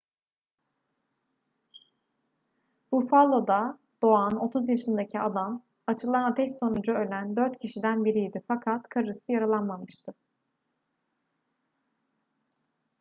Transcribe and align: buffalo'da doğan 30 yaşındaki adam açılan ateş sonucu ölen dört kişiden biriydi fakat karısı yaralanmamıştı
buffalo'da 2.91 3.77
doğan 4.01 4.37
30 4.39 4.69
yaşındaki 4.69 5.19
adam 5.19 5.61
açılan 5.87 6.31
ateş 6.31 6.51
sonucu 6.51 6.93
ölen 6.93 7.35
dört 7.35 7.57
kişiden 7.57 8.05
biriydi 8.05 8.43
fakat 8.47 8.89
karısı 8.89 9.31
yaralanmamıştı 9.33 10.13